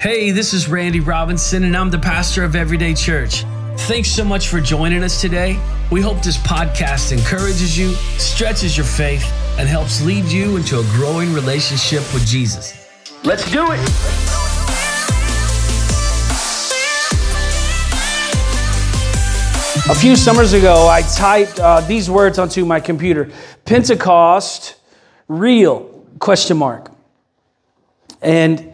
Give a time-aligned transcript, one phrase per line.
[0.00, 3.42] Hey, this is Randy Robinson, and I'm the pastor of Everyday Church.
[3.88, 5.60] Thanks so much for joining us today.
[5.90, 9.24] We hope this podcast encourages you, stretches your faith,
[9.58, 12.88] and helps lead you into a growing relationship with Jesus.
[13.24, 13.80] Let's do it!
[19.90, 23.32] A few summers ago, I typed uh, these words onto my computer
[23.64, 24.76] Pentecost,
[25.26, 26.92] real, question mark.
[28.22, 28.67] And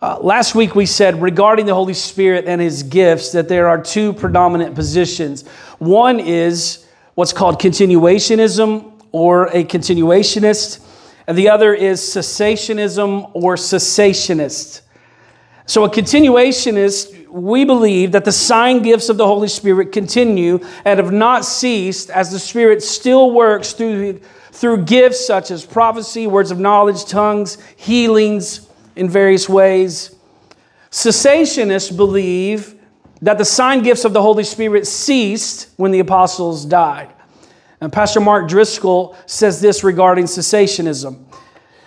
[0.00, 3.82] uh, last week we said regarding the Holy Spirit and his gifts that there are
[3.82, 5.46] two predominant positions.
[5.78, 10.86] One is what's called continuationism or a continuationist,
[11.26, 14.82] and the other is cessationism or cessationist.
[15.66, 21.00] So, a continuationist, we believe that the sign gifts of the Holy Spirit continue and
[21.00, 24.20] have not ceased as the Spirit still works through,
[24.52, 28.67] through gifts such as prophecy, words of knowledge, tongues, healings
[28.98, 30.14] in various ways.
[30.90, 32.74] Cessationists believe
[33.20, 37.10] that the sign gifts of the Holy Spirit ceased when the apostles died.
[37.80, 41.24] And Pastor Mark Driscoll says this regarding cessationism.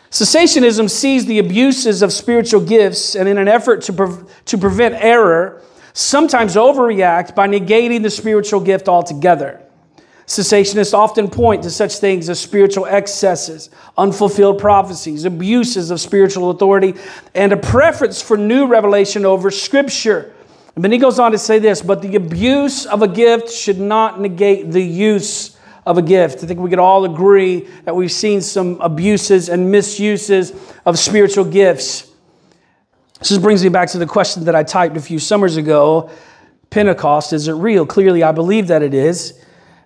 [0.10, 4.96] Cessationism sees the abuses of spiritual gifts and, in an effort to, pre- to prevent
[4.96, 5.62] error,
[5.94, 9.62] sometimes overreact by negating the spiritual gift altogether.
[10.32, 16.94] Cessationists often point to such things as spiritual excesses, unfulfilled prophecies, abuses of spiritual authority,
[17.36, 20.34] and a preference for new revelation over Scripture.
[20.74, 23.78] And then he goes on to say this but the abuse of a gift should
[23.78, 26.42] not negate the use of a gift.
[26.42, 30.54] I think we could all agree that we've seen some abuses and misuses
[30.86, 32.10] of spiritual gifts.
[33.20, 36.10] This brings me back to the question that I typed a few summers ago
[36.70, 37.86] Pentecost, is it real?
[37.86, 39.41] Clearly, I believe that it is.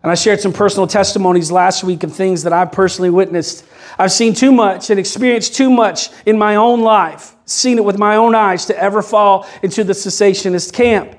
[0.06, 3.66] And I shared some personal testimonies last week of things that I've personally witnessed.
[3.98, 7.98] I've seen too much and experienced too much in my own life, seen it with
[7.98, 11.18] my own eyes to ever fall into the cessationist camp.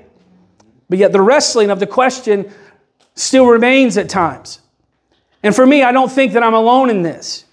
[0.87, 2.49] But yet the wrestling of the question
[3.13, 4.61] still remains at times.
[5.43, 7.43] And for me, I don't think that I'm alone in this.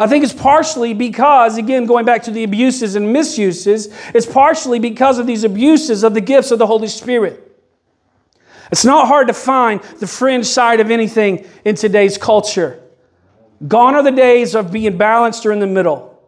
[0.00, 4.80] I think it's partially because, again, going back to the abuses and misuses, it's partially
[4.80, 7.47] because of these abuses of the gifts of the Holy Spirit.
[8.70, 12.80] It's not hard to find the fringe side of anything in today's culture.
[13.66, 16.18] Gone are the days of being balanced or in the middle.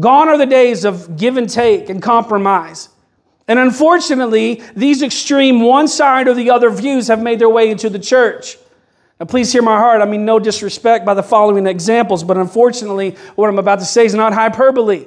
[0.00, 2.88] Gone are the days of give and take and compromise.
[3.46, 7.90] And unfortunately, these extreme one side or the other views have made their way into
[7.90, 8.56] the church.
[9.20, 10.00] Now, please hear my heart.
[10.00, 14.04] I mean, no disrespect by the following examples, but unfortunately, what I'm about to say
[14.04, 15.06] is not hyperbole.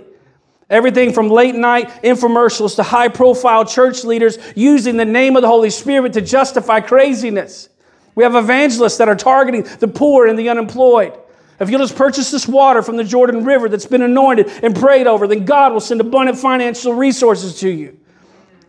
[0.70, 5.48] Everything from late night infomercials to high profile church leaders using the name of the
[5.48, 7.70] Holy Spirit to justify craziness.
[8.16, 11.14] We have evangelists that are targeting the poor and the unemployed.
[11.60, 15.08] If you'll just purchase this water from the Jordan River that's been anointed and prayed
[15.08, 17.98] over, then God will send abundant financial resources to you.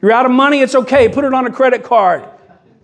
[0.02, 1.08] You're out of money, it's okay.
[1.08, 2.24] Put it on a credit card.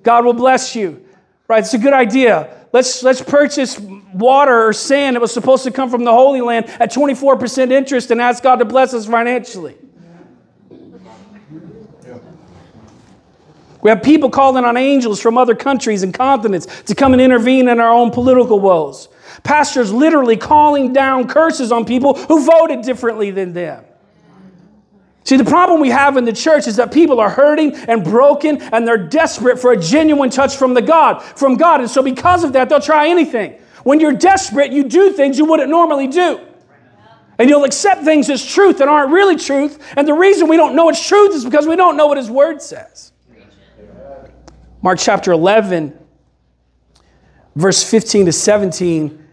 [0.02, 1.04] God will bless you.
[1.52, 1.62] Right?
[1.62, 2.66] It's a good idea.
[2.72, 6.64] Let's, let's purchase water or sand that was supposed to come from the Holy Land
[6.80, 9.76] at 24% interest and ask God to bless us financially.
[13.82, 17.68] We have people calling on angels from other countries and continents to come and intervene
[17.68, 19.10] in our own political woes.
[19.42, 23.84] Pastors literally calling down curses on people who voted differently than them.
[25.24, 28.60] See, the problem we have in the church is that people are hurting and broken
[28.60, 31.80] and they're desperate for a genuine touch from the God, from God.
[31.80, 33.58] And so because of that, they'll try anything.
[33.84, 36.40] When you're desperate, you do things you wouldn't normally do.
[37.38, 39.82] And you'll accept things as truth that aren't really truth.
[39.96, 42.30] And the reason we don't know it's truth is because we don't know what his
[42.30, 43.12] word says.
[44.80, 45.96] Mark chapter 11,
[47.54, 49.28] verse 15 to 17.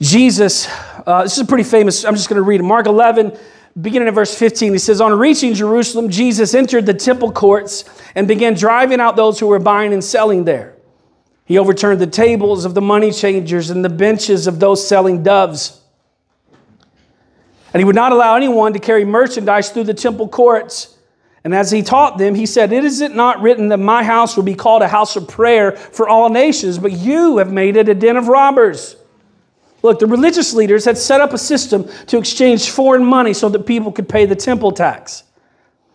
[0.00, 0.66] Jesus,
[1.06, 2.64] uh, this is a pretty famous, I'm just going to read it.
[2.64, 3.38] Mark 11,
[3.78, 8.26] beginning of verse 15, he says, On reaching Jerusalem, Jesus entered the temple courts and
[8.26, 10.76] began driving out those who were buying and selling there.
[11.44, 15.80] He overturned the tables of the money changers and the benches of those selling doves.
[17.72, 20.96] And he would not allow anyone to carry merchandise through the temple courts.
[21.42, 24.44] And as he taught them, he said, is it not written that my house will
[24.44, 27.94] be called a house of prayer for all nations, but you have made it a
[27.94, 28.96] den of robbers.
[29.82, 33.66] Look, the religious leaders had set up a system to exchange foreign money so that
[33.66, 35.24] people could pay the temple tax.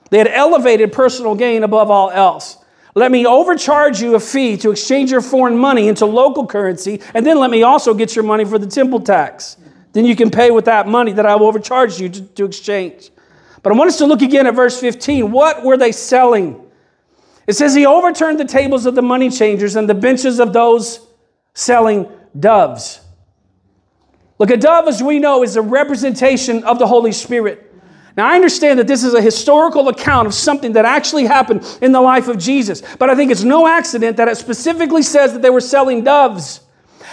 [0.10, 2.58] They had elevated personal gain above all else.
[2.96, 7.26] Let me overcharge you a fee to exchange your foreign money into local currency, and
[7.26, 9.58] then let me also get your money for the temple tax.
[9.92, 13.12] Then you can pay with that money that I will overcharge you to, to exchange.
[13.62, 15.32] But I want us to look again at verse 15.
[15.32, 16.62] What were they selling?
[17.48, 21.06] It says, He overturned the tables of the money changers and the benches of those
[21.54, 22.08] selling
[22.40, 23.02] doves.
[24.38, 27.74] Look, a dove, as we know, is a representation of the Holy Spirit.
[28.18, 31.92] Now, I understand that this is a historical account of something that actually happened in
[31.92, 35.42] the life of Jesus, but I think it's no accident that it specifically says that
[35.42, 36.62] they were selling doves.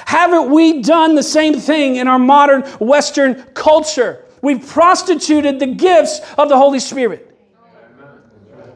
[0.07, 4.25] Haven't we done the same thing in our modern Western culture?
[4.43, 7.32] We've prostituted the gifts of the Holy Spirit.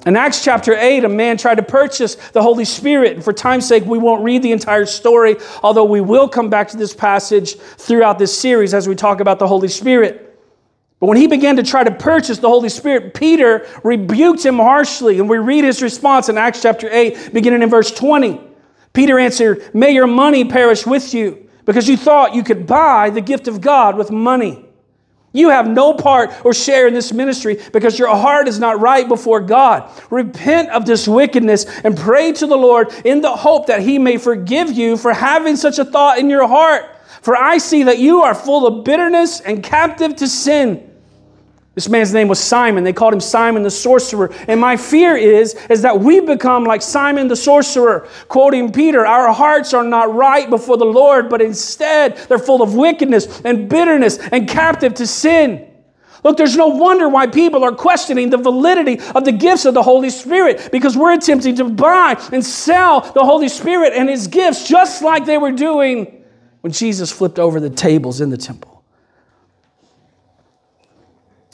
[0.07, 3.15] In Acts chapter 8, a man tried to purchase the Holy Spirit.
[3.15, 6.69] And for time's sake, we won't read the entire story, although we will come back
[6.69, 10.23] to this passage throughout this series as we talk about the Holy Spirit.
[11.01, 15.19] But when he began to try to purchase the Holy Spirit, Peter rebuked him harshly.
[15.19, 18.41] And we read his response in Acts chapter 8, beginning in verse 20.
[18.93, 23.21] Peter answered, May your money perish with you, because you thought you could buy the
[23.21, 24.66] gift of God with money.
[25.37, 29.07] You have no part or share in this ministry because your heart is not right
[29.07, 29.91] before God.
[30.11, 34.17] Repent of this wickedness and pray to the Lord in the hope that He may
[34.17, 36.85] forgive you for having such a thought in your heart.
[37.21, 40.86] For I see that you are full of bitterness and captive to sin.
[41.77, 42.85] This man's name was Simon.
[42.85, 44.33] They called him Simon the sorcerer.
[44.49, 49.31] And my fear is, is that we become like Simon the sorcerer, quoting Peter, our
[49.31, 54.19] hearts are not right before the Lord, but instead they're full of wickedness and bitterness
[54.19, 55.71] and captive to sin.
[56.25, 59.83] Look, there's no wonder why people are questioning the validity of the gifts of the
[59.83, 64.67] Holy Spirit because we're attempting to buy and sell the Holy Spirit and his gifts
[64.67, 66.25] just like they were doing
[66.63, 68.76] when Jesus flipped over the tables in the temple.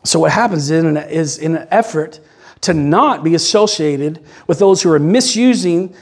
[0.04, 2.20] So, what happens in an, is in an effort
[2.62, 5.94] to not be associated with those who are misusing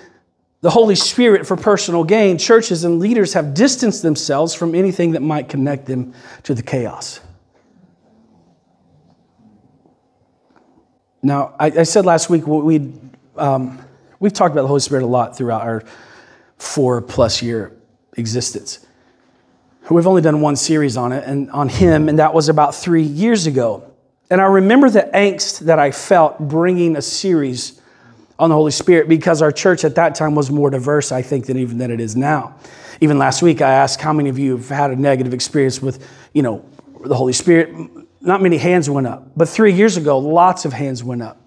[0.63, 5.23] the Holy Spirit for personal gain, churches and leaders have distanced themselves from anything that
[5.23, 6.13] might connect them
[6.43, 7.21] to the chaos.
[11.23, 12.93] Now, I, I said last week we
[13.37, 13.79] um,
[14.21, 15.85] we've talked about the Holy Spirit a lot throughout our
[16.57, 17.77] four plus year
[18.17, 18.87] existence.
[19.91, 23.03] We've only done one series on it and on him, and that was about three
[23.03, 23.93] years ago.
[24.31, 27.81] And I remember the angst that I felt bringing a series
[28.39, 31.47] on the Holy Spirit because our church at that time was more diverse, I think,
[31.47, 32.55] than even than it is now.
[33.01, 36.07] Even last week, I asked how many of you have had a negative experience with,
[36.35, 36.65] you know,
[37.05, 37.75] the Holy Spirit.
[38.21, 41.41] Not many hands went up, but three years ago, lots of hands went up.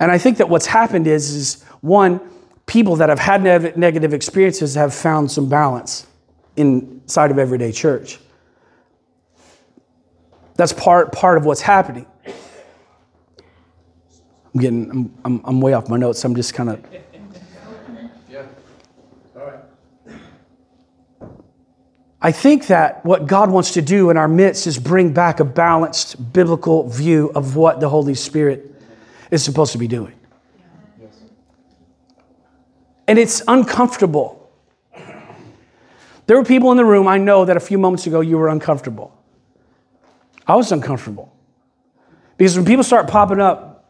[0.00, 2.20] And I think that what's happened is, is one,
[2.66, 3.42] people that have had
[3.76, 6.08] negative experiences have found some balance
[6.60, 8.18] inside of everyday church.
[10.54, 12.06] That's part, part of what's happening.
[14.54, 16.24] I'm getting, I'm, I'm, I'm way off my notes.
[16.24, 16.84] I'm just kind of.
[18.30, 18.42] Yeah.
[19.36, 19.60] All right.
[22.20, 25.44] I think that what God wants to do in our midst is bring back a
[25.44, 28.74] balanced biblical view of what the Holy Spirit
[29.30, 30.14] is supposed to be doing.
[33.06, 34.39] And it's uncomfortable.
[36.26, 38.48] There were people in the room, I know that a few moments ago you were
[38.48, 39.16] uncomfortable.
[40.46, 41.32] I was uncomfortable.
[42.36, 43.88] Because when people start popping up,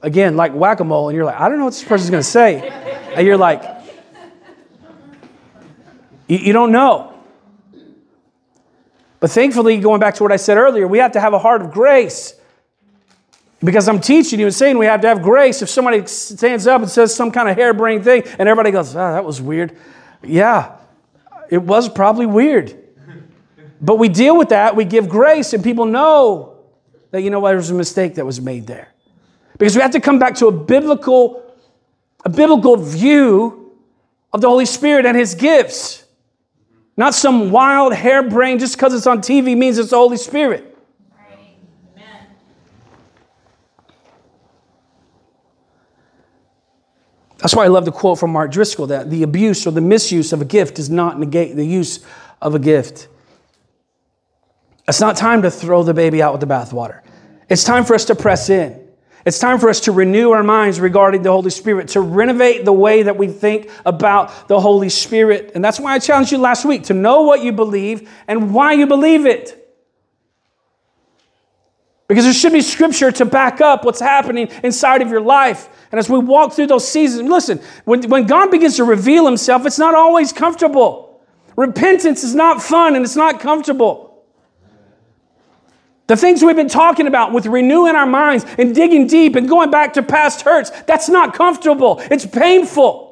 [0.00, 2.22] again, like whack a mole, and you're like, I don't know what this person's gonna
[2.22, 2.68] say.
[3.14, 3.62] And you're like,
[6.26, 7.14] you, you don't know.
[9.20, 11.62] But thankfully, going back to what I said earlier, we have to have a heart
[11.62, 12.34] of grace.
[13.60, 15.62] Because I'm teaching you and saying we have to have grace.
[15.62, 19.12] If somebody stands up and says some kind of harebrained thing and everybody goes, oh,
[19.12, 19.76] that was weird.
[20.24, 20.76] Yeah,
[21.52, 22.74] it was probably weird.
[23.78, 26.56] But we deal with that, we give grace, and people know
[27.10, 28.88] that, you know there was a mistake that was made there.
[29.58, 31.54] Because we have to come back to a biblical,
[32.24, 33.70] a biblical view
[34.32, 36.04] of the Holy Spirit and His gifts.
[36.96, 40.71] Not some wild harebrained, just because it's on TV means it's the Holy Spirit.
[47.42, 50.32] That's why I love the quote from Mark Driscoll that the abuse or the misuse
[50.32, 51.98] of a gift does not negate the use
[52.40, 53.08] of a gift.
[54.86, 57.00] It's not time to throw the baby out with the bathwater.
[57.48, 58.80] It's time for us to press in.
[59.24, 62.72] It's time for us to renew our minds regarding the Holy Spirit, to renovate the
[62.72, 65.52] way that we think about the Holy Spirit.
[65.54, 68.72] And that's why I challenged you last week to know what you believe and why
[68.72, 69.58] you believe it.
[72.08, 75.68] Because there should be scripture to back up what's happening inside of your life.
[75.92, 79.66] And as we walk through those seasons, listen, when, when God begins to reveal himself,
[79.66, 81.20] it's not always comfortable.
[81.54, 84.24] Repentance is not fun and it's not comfortable.
[86.06, 89.70] The things we've been talking about with renewing our minds and digging deep and going
[89.70, 92.00] back to past hurts, that's not comfortable.
[92.10, 93.11] It's painful.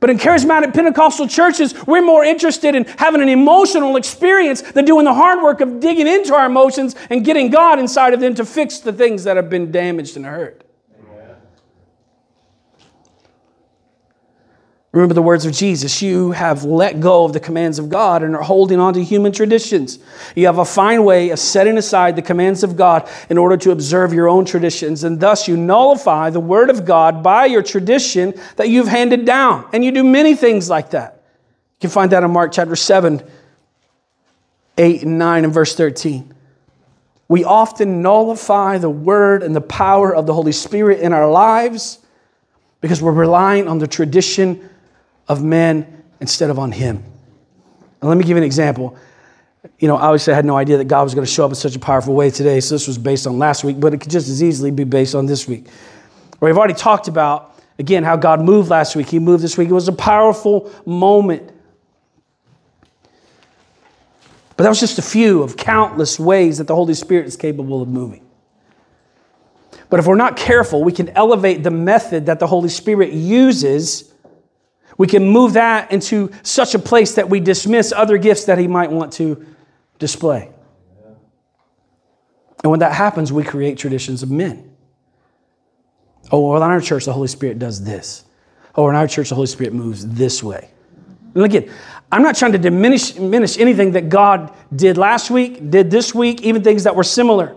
[0.00, 5.04] But in charismatic Pentecostal churches, we're more interested in having an emotional experience than doing
[5.04, 8.46] the hard work of digging into our emotions and getting God inside of them to
[8.46, 10.59] fix the things that have been damaged and hurt.
[14.92, 16.02] Remember the words of Jesus.
[16.02, 19.30] You have let go of the commands of God and are holding on to human
[19.30, 20.00] traditions.
[20.34, 23.70] You have a fine way of setting aside the commands of God in order to
[23.70, 25.04] observe your own traditions.
[25.04, 29.68] And thus you nullify the word of God by your tradition that you've handed down.
[29.72, 31.22] And you do many things like that.
[31.76, 33.22] You can find that in Mark chapter 7,
[34.76, 36.34] 8 and 9 and verse 13.
[37.28, 42.00] We often nullify the word and the power of the Holy Spirit in our lives
[42.80, 44.68] because we're relying on the tradition
[45.30, 46.96] of men instead of on Him.
[48.00, 48.96] And let me give you an example.
[49.78, 51.54] You know, obviously, I had no idea that God was going to show up in
[51.54, 54.10] such a powerful way today, so this was based on last week, but it could
[54.10, 55.68] just as easily be based on this week.
[56.40, 59.08] We've already talked about, again, how God moved last week.
[59.08, 59.68] He moved this week.
[59.68, 61.52] It was a powerful moment.
[64.56, 67.82] But that was just a few of countless ways that the Holy Spirit is capable
[67.82, 68.26] of moving.
[69.90, 74.09] But if we're not careful, we can elevate the method that the Holy Spirit uses
[75.00, 78.68] we can move that into such a place that we dismiss other gifts that he
[78.68, 79.46] might want to
[79.98, 80.50] display.
[82.62, 84.76] And when that happens, we create traditions of men.
[86.30, 88.26] Oh, well, in our church, the Holy Spirit does this.
[88.74, 90.68] Oh, in our church, the Holy Spirit moves this way.
[91.34, 91.72] And again,
[92.12, 96.42] I'm not trying to diminish, diminish anything that God did last week, did this week,
[96.42, 97.56] even things that were similar.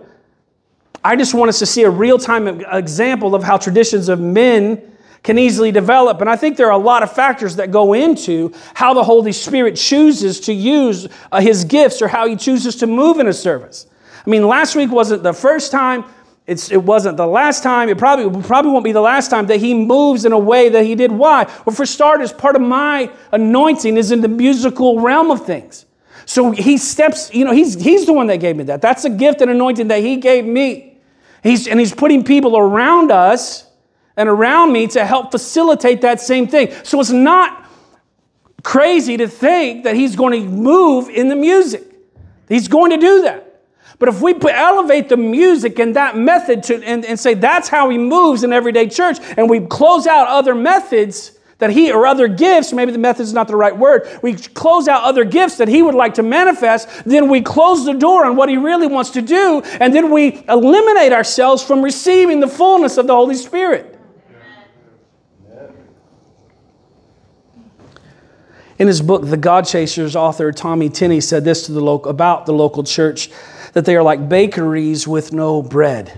[1.03, 4.92] I just want us to see a real time example of how traditions of men
[5.23, 6.19] can easily develop.
[6.21, 9.31] And I think there are a lot of factors that go into how the Holy
[9.31, 13.33] Spirit chooses to use uh, his gifts or how he chooses to move in a
[13.33, 13.87] service.
[14.25, 16.03] I mean, last week wasn't the first time.
[16.45, 17.87] It's, it wasn't the last time.
[17.87, 20.83] It probably, probably won't be the last time that he moves in a way that
[20.85, 21.09] he did.
[21.09, 21.45] Why?
[21.65, 25.85] Well, for starters, part of my anointing is in the musical realm of things.
[26.25, 28.81] So he steps, you know, he's, he's the one that gave me that.
[28.81, 30.97] That's a gift and anointing that he gave me.
[31.41, 33.65] He's, and he's putting people around us
[34.15, 36.73] and around me to help facilitate that same thing.
[36.83, 37.69] So it's not
[38.63, 41.83] crazy to think that he's going to move in the music.
[42.47, 43.61] He's going to do that.
[43.99, 47.89] But if we elevate the music and that method to, and, and say that's how
[47.89, 52.27] he moves in everyday church, and we close out other methods that he, or other
[52.27, 55.69] gifts, maybe the method is not the right word, we close out other gifts that
[55.69, 59.11] he would like to manifest, then we close the door on what he really wants
[59.11, 63.92] to do, and then we eliminate ourselves from receiving the fullness of the Holy Spirit.
[68.83, 72.45] In his book, The God Chasers, author Tommy Tenney said this to the local, about
[72.45, 73.29] the local church
[73.71, 76.11] that they are like bakeries with no bread.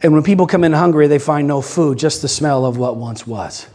[0.00, 2.94] And when people come in hungry, they find no food, just the smell of what
[2.96, 3.66] once was.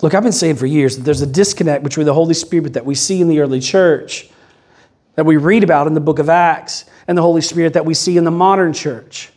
[0.00, 2.84] Look, I've been saying for years that there's a disconnect between the Holy Spirit that
[2.84, 4.28] we see in the early church,
[5.14, 7.94] that we read about in the book of Acts, and the Holy Spirit that we
[7.94, 9.31] see in the modern church.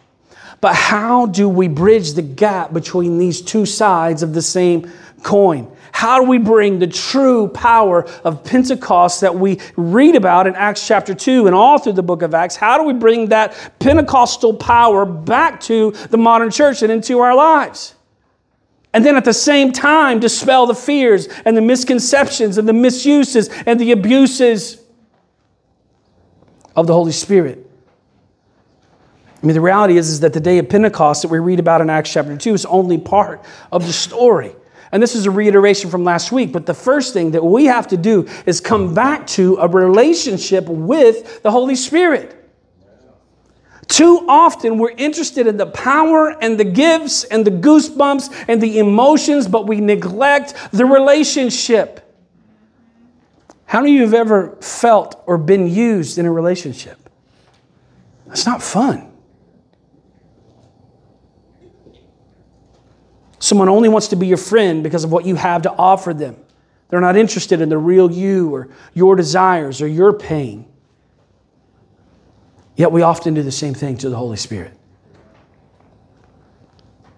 [0.65, 4.91] But how do we bridge the gap between these two sides of the same
[5.21, 5.71] coin?
[5.91, 10.87] How do we bring the true power of Pentecost that we read about in Acts
[10.87, 12.55] chapter 2 and all through the book of Acts?
[12.55, 17.35] How do we bring that Pentecostal power back to the modern church and into our
[17.35, 17.93] lives?
[18.91, 23.49] And then at the same time, dispel the fears and the misconceptions and the misuses
[23.67, 24.81] and the abuses
[26.75, 27.65] of the Holy Spirit.
[29.45, 31.79] I mean, the reality is, is that the day of Pentecost that we read about
[31.79, 34.55] in Acts chapter 2 is only part of the story.
[34.91, 36.51] And this is a reiteration from last week.
[36.51, 40.67] But the first thing that we have to do is come back to a relationship
[40.67, 42.35] with the Holy Spirit.
[43.85, 48.79] Too often we're interested in the power and the gifts and the goosebumps and the
[48.79, 52.01] emotions, but we neglect the relationship.
[53.67, 56.97] How many of you have ever felt or been used in a relationship?
[58.31, 59.11] It's not fun.
[63.45, 66.35] Someone only wants to be your friend because of what you have to offer them.
[66.89, 70.65] They're not interested in the real you or your desires or your pain.
[72.75, 74.73] Yet we often do the same thing to the Holy Spirit.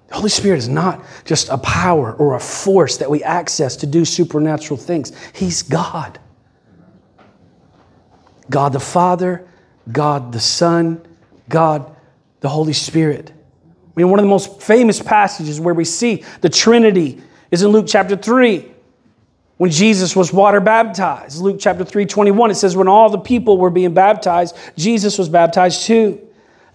[0.10, 3.88] The Holy Spirit is not just a power or a force that we access to
[3.88, 6.20] do supernatural things, He's God.
[8.50, 9.48] God the Father,
[9.90, 11.02] God the Son,
[11.48, 11.96] God
[12.42, 13.32] the Holy Spirit.
[13.98, 17.70] I mean, one of the most famous passages where we see the Trinity is in
[17.70, 18.64] Luke chapter 3
[19.58, 21.42] when Jesus was water baptized.
[21.42, 25.30] Luke chapter 3, 21, it says, When all the people were being baptized, Jesus was
[25.30, 26.22] baptized too.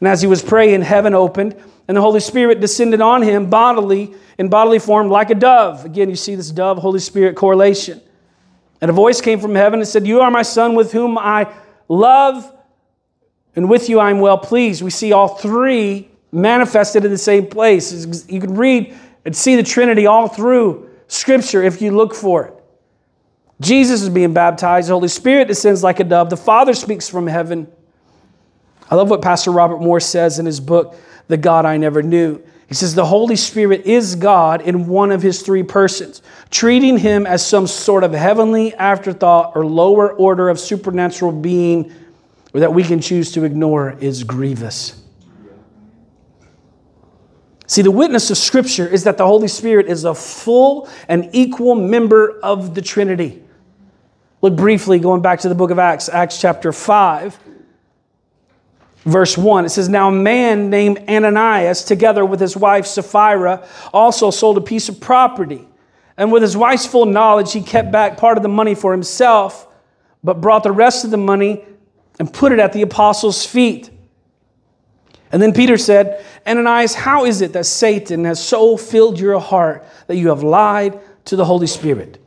[0.00, 1.54] And as he was praying, heaven opened,
[1.86, 5.84] and the Holy Spirit descended on him bodily, in bodily form, like a dove.
[5.84, 8.00] Again, you see this dove Holy Spirit correlation.
[8.80, 11.46] And a voice came from heaven and said, You are my son with whom I
[11.86, 12.52] love,
[13.54, 14.82] and with you I am well pleased.
[14.82, 18.26] We see all three manifested in the same place.
[18.28, 22.54] You can read and see the Trinity all through Scripture if you look for it.
[23.60, 24.88] Jesus is being baptized.
[24.88, 26.30] The Holy Spirit descends like a dove.
[26.30, 27.70] The Father speaks from heaven.
[28.90, 30.96] I love what Pastor Robert Morris says in his book,
[31.28, 32.42] The God I Never Knew.
[32.66, 36.22] He says the Holy Spirit is God in one of his three persons.
[36.50, 41.92] Treating him as some sort of heavenly afterthought or lower order of supernatural being
[42.52, 45.01] that we can choose to ignore is grievous.
[47.72, 51.74] See, the witness of Scripture is that the Holy Spirit is a full and equal
[51.74, 53.42] member of the Trinity.
[54.42, 57.38] Look briefly, going back to the book of Acts, Acts chapter 5
[59.06, 59.64] verse 1.
[59.64, 64.60] It says, Now a man named Ananias, together with his wife Sapphira, also sold a
[64.60, 65.66] piece of property.
[66.18, 69.66] And with his wife's full knowledge, he kept back part of the money for himself,
[70.22, 71.64] but brought the rest of the money
[72.18, 73.88] and put it at the apostles' feet.
[75.32, 79.84] And then Peter said, Ananias, how is it that Satan has so filled your heart
[80.06, 82.22] that you have lied to the Holy Spirit?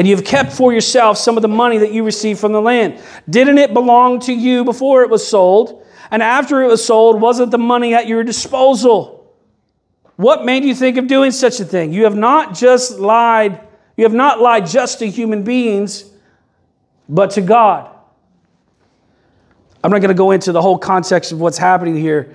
[0.00, 2.98] and you've kept for yourself some of the money that you received from the land.
[3.28, 5.84] Didn't it belong to you before it was sold?
[6.10, 9.30] And after it was sold, wasn't the money at your disposal?
[10.16, 11.92] What made you think of doing such a thing?
[11.92, 13.60] You have not just lied,
[13.94, 16.10] you have not lied just to human beings,
[17.06, 17.94] but to God.
[19.82, 22.34] I'm not going to go into the whole context of what's happening here,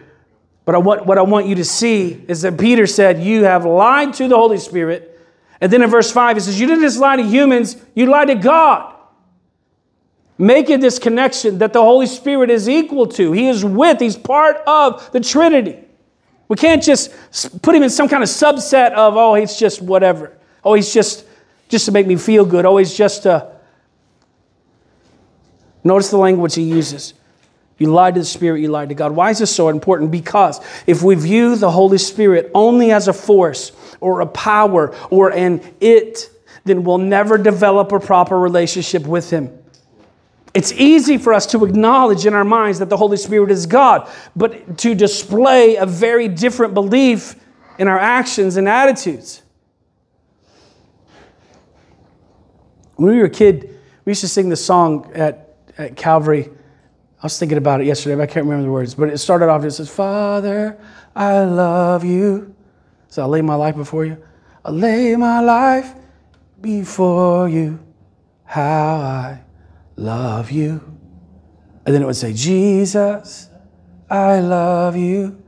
[0.65, 3.65] but I want, what I want you to see is that Peter said, You have
[3.65, 5.15] lied to the Holy Spirit
[5.61, 8.27] and then in verse 5, it says, You didn't just lie to humans, you lied
[8.27, 8.93] to God.
[10.37, 14.57] Making this connection that the Holy Spirit is equal to, He is with, He's part
[14.67, 15.79] of the Trinity.
[16.47, 17.11] We can't just
[17.61, 20.37] put Him in some kind of subset of, oh, He's just whatever.
[20.63, 21.25] Oh, He's just,
[21.69, 22.65] just to make me feel good.
[22.65, 23.55] Oh, He's just to.
[25.83, 27.13] Notice the language He uses.
[27.77, 29.11] You lied to the Spirit, you lied to God.
[29.11, 30.11] Why is this so important?
[30.11, 35.31] Because if we view the Holy Spirit only as a force or a power or
[35.31, 36.29] an it,
[36.63, 39.57] then we'll never develop a proper relationship with Him.
[40.53, 44.09] It's easy for us to acknowledge in our minds that the Holy Spirit is God,
[44.37, 47.35] but to display a very different belief
[47.77, 49.41] in our actions and attitudes.
[52.95, 56.49] When we were a kid, we used to sing the song at, at Calvary.
[57.19, 58.95] I was thinking about it yesterday, but I can't remember the words.
[58.95, 60.77] But it started off, it says, Father,
[61.15, 62.55] I love you.
[63.07, 64.21] So I lay my life before you.
[64.63, 65.93] I lay my life
[66.59, 67.79] before you.
[68.43, 69.41] How I
[69.95, 70.81] love you.
[71.85, 73.49] And then it would say, Jesus,
[74.09, 75.41] I love you.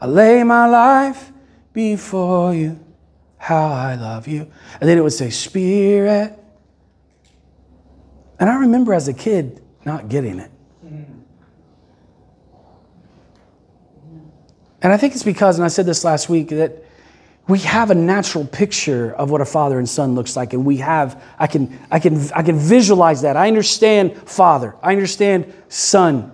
[0.00, 1.32] I lay my life
[1.72, 2.78] before you.
[3.36, 4.50] How I love you.
[4.80, 6.38] And then it would say, Spirit.
[8.38, 10.50] And I remember as a kid not getting it.
[14.82, 16.84] And I think it's because, and I said this last week, that
[17.48, 20.52] we have a natural picture of what a father and son looks like.
[20.52, 23.36] And we have i can i can i can visualize that.
[23.36, 24.76] I understand father.
[24.82, 26.32] I understand son.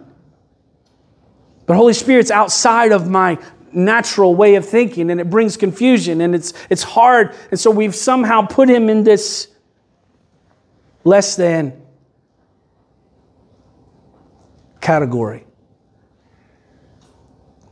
[1.64, 3.38] But holy spirit's outside of my
[3.72, 7.35] natural way of thinking and it brings confusion and it's it's hard.
[7.50, 9.48] And so we've somehow put him in this
[11.02, 11.80] less than
[14.82, 15.45] category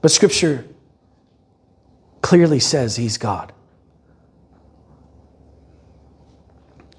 [0.05, 0.67] but Scripture
[2.21, 3.55] clearly says He's God.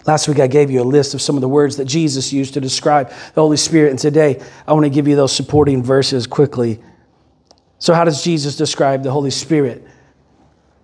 [0.07, 2.55] Last week, I gave you a list of some of the words that Jesus used
[2.55, 6.25] to describe the Holy Spirit, and today I want to give you those supporting verses
[6.25, 6.79] quickly.
[7.77, 9.85] So, how does Jesus describe the Holy Spirit?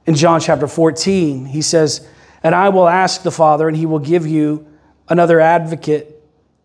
[0.05, 2.07] In John chapter 14, he says,
[2.43, 4.67] And I will ask the Father, and he will give you
[5.09, 6.17] another advocate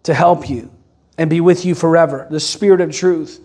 [0.02, 0.70] to help you
[1.16, 3.40] and be with you forever, the Spirit of truth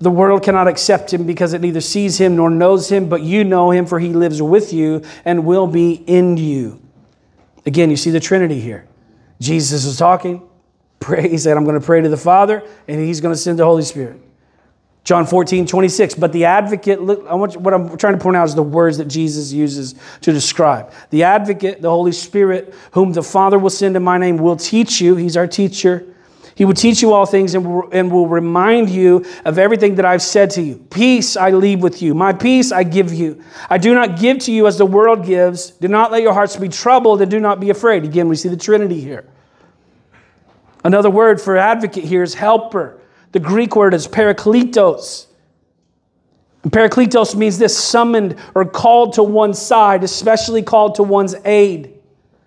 [0.00, 3.44] the world cannot accept him because it neither sees him nor knows him, but you
[3.44, 6.80] know him, for he lives with you and will be in you.
[7.64, 8.86] Again, you see the Trinity here.
[9.40, 10.42] Jesus is talking.
[11.00, 13.58] Pray, he said, I'm going to pray to the Father, and he's going to send
[13.58, 14.20] the Holy Spirit.
[15.04, 16.14] John 14, 26.
[16.14, 18.62] But the advocate, look, I want you, what I'm trying to point out is the
[18.62, 20.92] words that Jesus uses to describe.
[21.10, 25.00] The advocate, the Holy Spirit, whom the Father will send in my name, will teach
[25.00, 25.14] you.
[25.16, 26.06] He's our teacher
[26.56, 30.04] he will teach you all things and will, and will remind you of everything that
[30.04, 30.76] I've said to you.
[30.90, 32.14] Peace I leave with you.
[32.14, 33.42] My peace I give you.
[33.68, 35.70] I do not give to you as the world gives.
[35.70, 38.04] Do not let your hearts be troubled and do not be afraid.
[38.04, 39.24] Again, we see the Trinity here.
[40.84, 43.00] Another word for advocate here is helper.
[43.32, 45.26] The Greek word is parakletos.
[46.62, 51.94] And parakletos means this summoned or called to one's side, especially called to one's aid.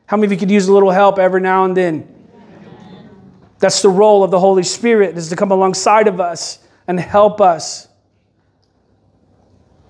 [0.06, 2.17] How many of you could use a little help every now and then?
[3.60, 7.42] That's the role of the Holy Spirit is to come alongside of us and help
[7.42, 7.88] us.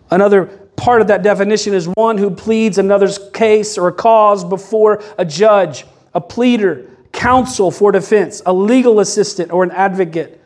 [0.09, 0.45] Another
[0.77, 5.85] part of that definition is one who pleads another's case or cause before a judge,
[6.13, 10.41] a pleader, counsel for defense, a legal assistant, or an advocate.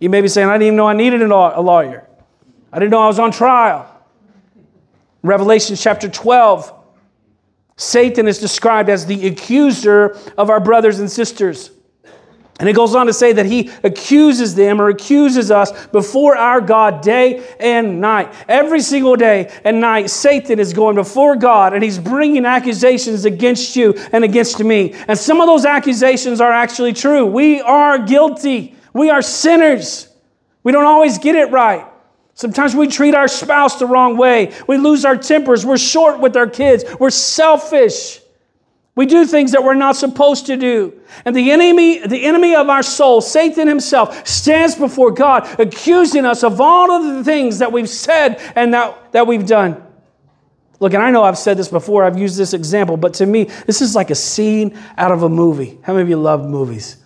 [0.00, 2.08] You may be saying, I didn't even know I needed a lawyer.
[2.72, 3.90] I didn't know I was on trial.
[5.22, 6.72] Revelation chapter 12,
[7.76, 11.70] Satan is described as the accuser of our brothers and sisters.
[12.60, 16.60] And it goes on to say that he accuses them or accuses us before our
[16.60, 18.32] God day and night.
[18.48, 23.74] Every single day and night, Satan is going before God and he's bringing accusations against
[23.74, 24.94] you and against me.
[25.08, 27.26] And some of those accusations are actually true.
[27.26, 30.08] We are guilty, we are sinners.
[30.62, 31.84] We don't always get it right.
[32.34, 34.52] Sometimes we treat our spouse the wrong way.
[34.66, 35.64] We lose our tempers.
[35.64, 36.84] We're short with our kids.
[36.98, 38.20] We're selfish.
[38.96, 41.00] We do things that we're not supposed to do.
[41.24, 46.44] And the enemy, the enemy of our soul, Satan himself, stands before God accusing us
[46.44, 49.82] of all of the things that we've said and that, that we've done.
[50.78, 53.44] Look, and I know I've said this before, I've used this example, but to me,
[53.66, 55.78] this is like a scene out of a movie.
[55.82, 56.96] How many of you love movies?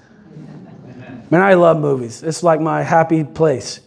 [1.31, 2.22] Man, I love movies.
[2.22, 3.81] It's like my happy place.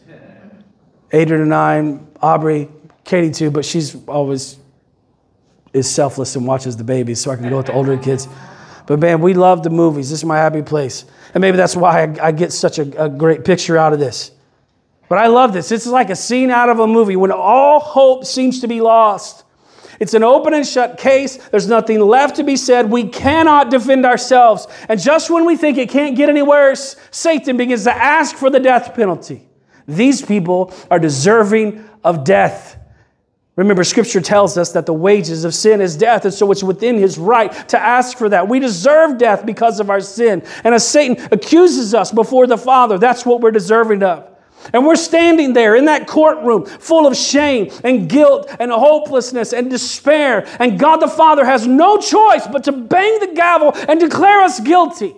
[1.11, 2.69] Adrian and I, Aubrey,
[3.03, 4.57] Katie too, but she's always
[5.73, 8.27] is selfless and watches the babies so I can go with the older kids.
[8.87, 10.09] But man, we love the movies.
[10.09, 11.05] This is my happy place.
[11.33, 14.31] And maybe that's why I, I get such a, a great picture out of this.
[15.07, 15.69] But I love this.
[15.69, 18.81] This is like a scene out of a movie when all hope seems to be
[18.81, 19.43] lost.
[19.99, 21.37] It's an open and shut case.
[21.37, 22.89] There's nothing left to be said.
[22.89, 24.67] We cannot defend ourselves.
[24.89, 28.49] And just when we think it can't get any worse, Satan begins to ask for
[28.49, 29.47] the death penalty.
[29.87, 32.77] These people are deserving of death.
[33.57, 36.97] Remember, scripture tells us that the wages of sin is death, and so it's within
[36.97, 38.47] his right to ask for that.
[38.47, 40.41] We deserve death because of our sin.
[40.63, 44.27] And as Satan accuses us before the Father, that's what we're deserving of.
[44.73, 49.69] And we're standing there in that courtroom full of shame and guilt and hopelessness and
[49.69, 50.47] despair.
[50.59, 54.59] And God the Father has no choice but to bang the gavel and declare us
[54.59, 55.15] guilty.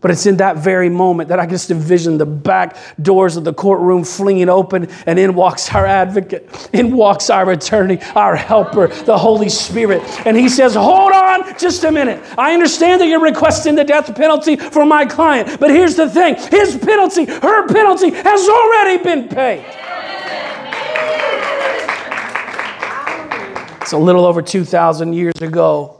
[0.00, 3.52] But it's in that very moment that I just envision the back doors of the
[3.52, 9.18] courtroom flinging open, and in walks our advocate, in walks our attorney, our helper, the
[9.18, 10.02] Holy Spirit.
[10.26, 12.22] And he says, Hold on just a minute.
[12.38, 16.36] I understand that you're requesting the death penalty for my client, but here's the thing
[16.50, 19.64] his penalty, her penalty, has already been paid.
[23.82, 25.99] It's a little over 2,000 years ago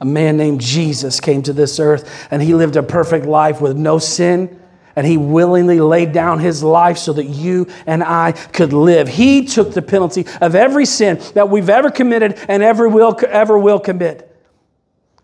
[0.00, 3.76] a man named Jesus came to this earth and he lived a perfect life with
[3.76, 4.60] no sin.
[4.94, 9.08] And he willingly laid down his life so that you and I could live.
[9.08, 13.58] He took the penalty of every sin that we've ever committed and ever will, ever
[13.58, 14.34] will commit.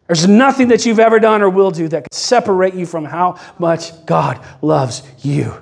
[0.08, 3.38] There's nothing that you've ever done or will do that can separate you from how
[3.58, 5.54] much God loves you.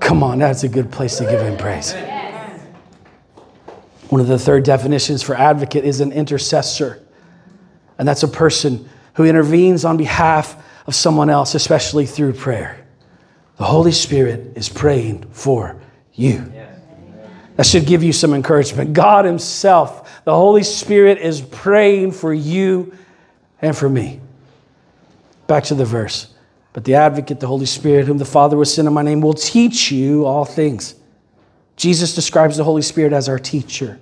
[0.00, 1.94] Come on, that's a good place to give him praise.
[4.10, 7.00] One of the third definitions for advocate is an intercessor.
[7.96, 12.84] And that's a person who intervenes on behalf of someone else, especially through prayer.
[13.56, 15.80] The Holy Spirit is praying for
[16.14, 16.52] you.
[17.54, 18.94] That should give you some encouragement.
[18.94, 22.92] God Himself, the Holy Spirit, is praying for you
[23.62, 24.20] and for me.
[25.46, 26.34] Back to the verse.
[26.72, 29.34] But the advocate, the Holy Spirit, whom the Father will send in my name, will
[29.34, 30.96] teach you all things
[31.80, 33.98] Jesus describes the Holy Spirit as our teacher,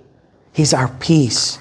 [0.51, 1.59] He's our peace.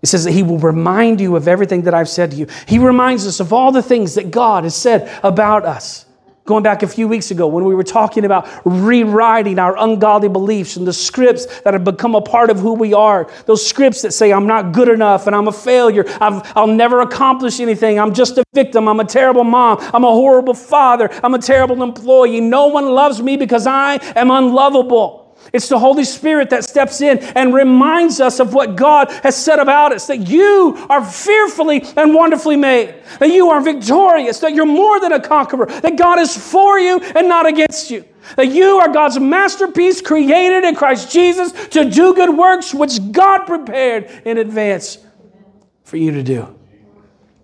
[0.00, 2.46] It says that He will remind you of everything that I've said to you.
[2.68, 6.06] He reminds us of all the things that God has said about us.
[6.44, 10.76] Going back a few weeks ago when we were talking about rewriting our ungodly beliefs
[10.76, 14.12] and the scripts that have become a part of who we are, those scripts that
[14.12, 18.14] say, I'm not good enough and I'm a failure, i will never accomplish anything, I'm
[18.14, 22.40] just a victim, I'm a terrible mom, I'm a horrible father, I'm a terrible employee,
[22.40, 25.29] no one loves me because I am unlovable.
[25.52, 29.58] It's the Holy Spirit that steps in and reminds us of what God has said
[29.58, 34.66] about us that you are fearfully and wonderfully made, that you are victorious, that you're
[34.66, 38.04] more than a conqueror, that God is for you and not against you,
[38.36, 43.46] that you are God's masterpiece created in Christ Jesus to do good works which God
[43.46, 44.98] prepared in advance
[45.82, 46.42] for you to do.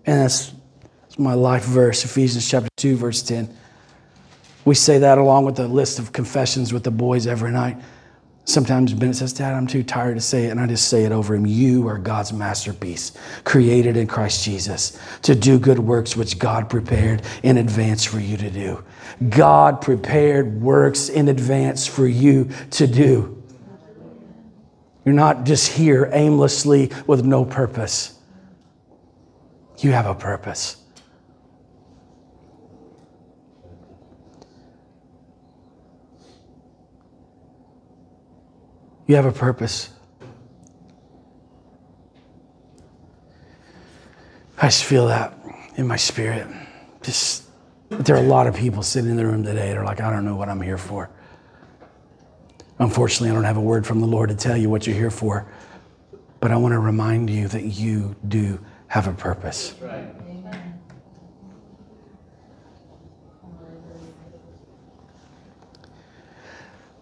[0.05, 0.53] And that's,
[1.01, 3.53] that's my life verse, Ephesians chapter 2, verse 10.
[4.67, 7.77] We say that along with the list of confessions with the boys every night.
[8.43, 11.13] Sometimes Bennett says, Dad, I'm too tired to say it, and I just say it
[11.13, 11.45] over him.
[11.45, 13.13] You are God's masterpiece,
[13.45, 18.35] created in Christ Jesus to do good works which God prepared in advance for you
[18.35, 18.83] to do.
[19.29, 23.41] God prepared works in advance for you to do.
[25.05, 28.19] You're not just here aimlessly with no purpose.
[29.77, 30.83] You have a purpose.
[39.07, 39.89] You have a purpose.
[44.57, 45.33] I just feel that
[45.77, 46.47] in my spirit.
[47.01, 47.45] Just
[47.89, 50.11] there are a lot of people sitting in the room today that are like, I
[50.11, 51.09] don't know what I'm here for.
[52.79, 55.09] Unfortunately, I don't have a word from the Lord to tell you what you're here
[55.09, 55.49] for.
[56.41, 59.73] But I want to remind you that you do have a purpose.
[59.81, 60.13] Right.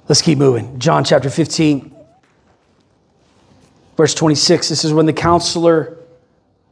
[0.08, 0.78] Let's keep moving.
[0.78, 1.95] John chapter 15,
[3.98, 4.70] verse 26.
[4.70, 5.98] This is when the counselor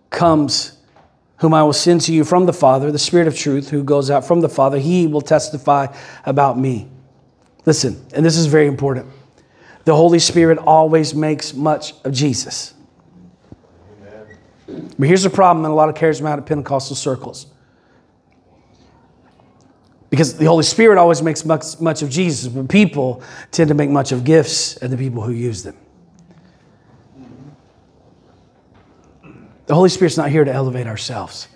[0.10, 0.78] comes,
[1.38, 4.10] whom I will send to you from the Father, the Spirit of truth, who goes
[4.10, 4.80] out from the Father.
[4.80, 5.88] He will testify
[6.26, 6.90] about me.
[7.66, 9.08] Listen, and this is very important.
[9.86, 12.74] The Holy Spirit always makes much of Jesus.
[14.02, 14.94] Amen.
[14.98, 17.48] But here's the problem in a lot of charismatic Pentecostal circles.
[20.10, 23.90] Because the Holy Spirit always makes much, much of Jesus, but people tend to make
[23.90, 25.76] much of gifts and the people who use them.
[29.66, 31.48] The Holy Spirit's not here to elevate ourselves.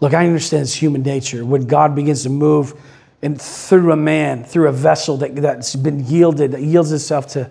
[0.00, 1.44] Look, I understand it's human nature.
[1.44, 2.80] When God begins to move
[3.20, 7.50] and through a man, through a vessel that, that's been yielded, that yields itself to,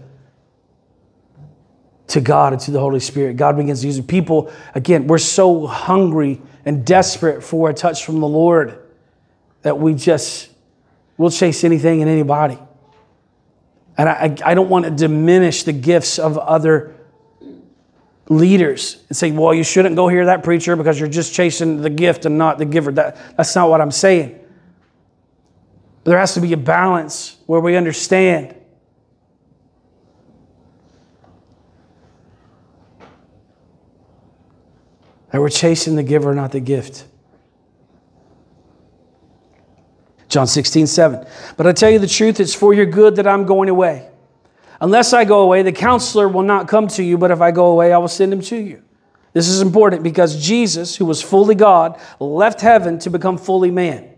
[2.08, 4.08] to God and to the Holy Spirit, God begins to use it.
[4.08, 8.82] People, again, we're so hungry and desperate for a touch from the Lord
[9.64, 10.50] that we just,
[11.18, 12.58] we'll chase anything and anybody.
[13.98, 16.97] And I, I don't want to diminish the gifts of other
[18.30, 21.90] leaders and say, well, you shouldn't go hear that preacher because you're just chasing the
[21.90, 22.92] gift and not the giver.
[22.92, 24.40] That, that's not what I'm saying.
[26.04, 28.56] But there has to be a balance where we understand.
[35.32, 37.06] That we're chasing the giver, not the gift.
[40.30, 41.26] John 16, 7.
[41.56, 44.10] But I tell you the truth, it's for your good that I'm going away.
[44.80, 47.68] Unless I go away, the counselor will not come to you, but if I go
[47.68, 48.84] away, I will send him to you.
[49.34, 54.10] This is important because Jesus, who was fully God, left heaven to become fully man.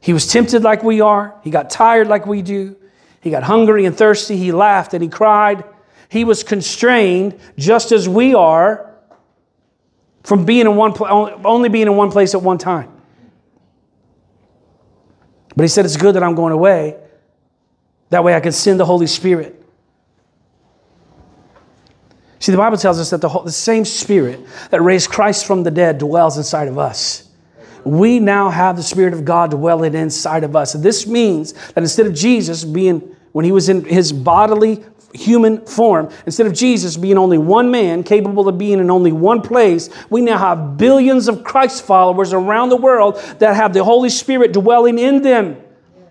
[0.00, 2.76] He was tempted like we are, he got tired like we do,
[3.20, 5.64] he got hungry and thirsty, he laughed and he cried.
[6.08, 8.94] He was constrained just as we are
[10.22, 10.94] from being in one
[11.44, 12.90] only being in one place at one time.
[15.54, 16.96] But he said, It's good that I'm going away
[18.10, 19.56] that way I can send the Holy Spirit.
[22.40, 25.62] See, the Bible tells us that the, whole, the same Spirit that raised Christ from
[25.62, 27.28] the dead dwells inside of us.
[27.84, 30.74] We now have the Spirit of God dwelling inside of us.
[30.74, 34.82] And this means that instead of Jesus being, when he was in his bodily
[35.14, 39.42] human form, instead of Jesus being only one man capable of being in only one
[39.42, 44.08] place, we now have billions of Christ followers around the world that have the Holy
[44.08, 45.60] Spirit dwelling in them.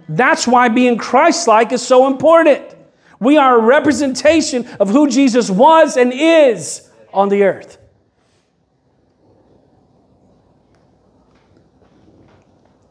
[0.10, 2.76] That's why being Christ like is so important.
[3.20, 7.78] We are a representation of who Jesus was and is on the earth.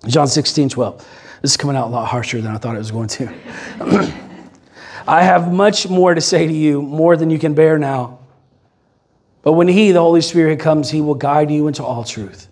[0.07, 0.99] John 16, 12.
[1.43, 3.35] This is coming out a lot harsher than I thought it was going to.
[5.09, 8.21] I have much more to say to you, more than you can bear now.
[9.43, 12.49] But when He, the Holy Spirit, comes, He will guide you into all truth.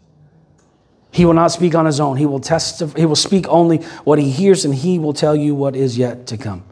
[1.16, 2.18] He will not speak on his own.
[2.18, 5.55] He will testify, he will speak only what he hears and he will tell you
[5.55, 6.62] what is yet to come.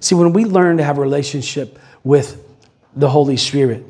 [0.00, 2.44] See, when we learn to have a relationship with
[2.96, 3.86] the Holy Spirit,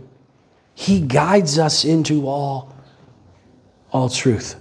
[0.74, 2.76] he guides us into all,
[3.90, 4.56] all truth.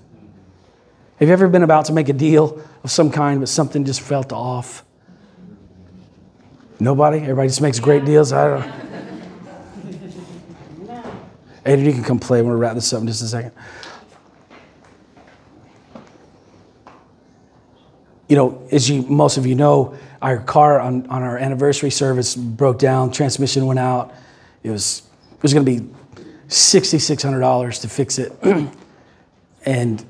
[1.18, 4.00] Have you ever been about to make a deal of some kind, but something just
[4.00, 4.86] felt off?
[6.80, 7.18] Nobody?
[7.18, 8.32] Everybody just makes great deals?
[8.32, 8.74] I don't know.
[11.66, 12.42] Aiden, you can come play.
[12.42, 13.52] We're going to wrap this up in just a second.
[18.28, 22.36] You know, as you most of you know, our car on, on our anniversary service
[22.36, 24.14] broke down, transmission went out.
[24.64, 25.90] It was it was going to be
[26.48, 28.34] sixty six hundred dollars to fix it,
[29.66, 30.06] and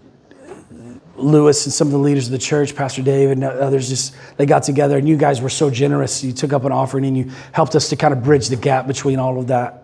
[1.17, 4.45] Lewis and some of the leaders of the church, Pastor David and others, just they
[4.45, 6.23] got together, and you guys were so generous.
[6.23, 8.87] You took up an offering and you helped us to kind of bridge the gap
[8.87, 9.83] between all of that.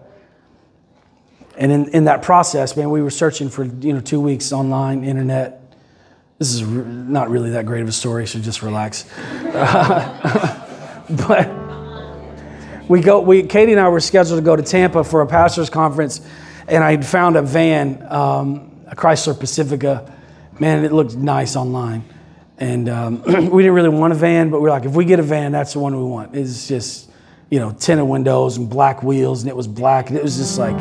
[1.57, 5.03] And in, in that process, man, we were searching for you know two weeks online,
[5.03, 5.62] internet,
[6.43, 9.03] this is not really that great of a story, so just relax.
[9.53, 11.49] but
[12.89, 13.21] we go.
[13.21, 16.19] We Katie and I were scheduled to go to Tampa for a pastors' conference,
[16.67, 20.13] and I found a van, um, a Chrysler Pacifica.
[20.59, 22.03] Man, it looked nice online,
[22.57, 25.19] and um, we didn't really want a van, but we are like, if we get
[25.19, 26.35] a van, that's the one we want.
[26.35, 27.09] It's just,
[27.49, 30.59] you know, tinted windows and black wheels, and it was black, and it was just
[30.59, 30.75] like,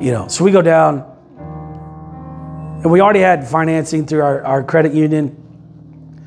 [0.00, 0.28] you know.
[0.28, 1.10] So we go down
[2.82, 5.36] and we already had financing through our, our credit union.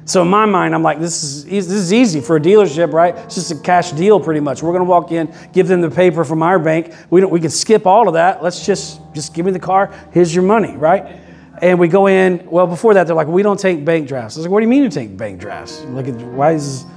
[0.06, 3.16] So in my mind, I'm like, this is this is easy for a dealership, right?
[3.16, 4.62] It's just a cash deal, pretty much.
[4.62, 6.94] We're gonna walk in, give them the paper from our bank.
[7.10, 8.44] We don't, we can skip all of that.
[8.44, 9.92] Let's just just give me the car.
[10.12, 11.20] Here's your money, right?
[11.62, 12.46] And we go in.
[12.52, 14.36] Well, before that, they're like, we don't take bank drafts.
[14.36, 15.82] I was like, what do you mean you take bank drafts?
[15.86, 16.84] Like, why is?
[16.84, 16.94] this?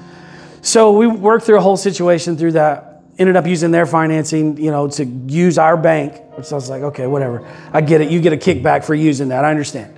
[0.63, 2.86] So we worked through a whole situation through that.
[3.19, 6.21] Ended up using their financing, you know, to use our bank.
[6.37, 7.47] Which I was like, okay, whatever.
[7.73, 8.11] I get it.
[8.11, 9.45] You get a kickback for using that.
[9.45, 9.97] I understand.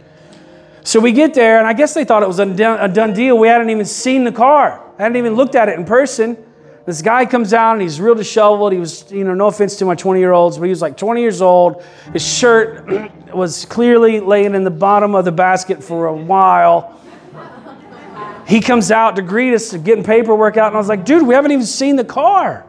[0.85, 3.13] So we get there, and I guess they thought it was a done, a done
[3.13, 3.37] deal.
[3.37, 6.37] We hadn't even seen the car, I hadn't even looked at it in person.
[6.89, 8.73] This guy comes out and he's real disheveled.
[8.73, 10.97] He was, you know, no offense to my 20 year olds, but he was like
[10.97, 11.85] 20 years old.
[12.15, 16.99] His shirt was clearly laying in the bottom of the basket for a while.
[18.47, 21.35] He comes out to greet us, getting paperwork out, and I was like, dude, we
[21.35, 22.65] haven't even seen the car.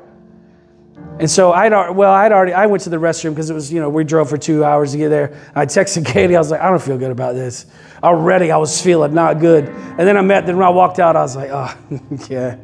[1.19, 3.81] And so I'd well, I'd already I went to the restroom because it was you
[3.81, 5.37] know we drove for two hours to get there.
[5.53, 6.35] I texted Katie.
[6.35, 7.65] I was like, I don't feel good about this.
[8.01, 9.67] Already I was feeling not good.
[9.67, 10.45] And then I met.
[10.45, 11.75] Then when I walked out, I was like, oh
[12.29, 12.57] yeah,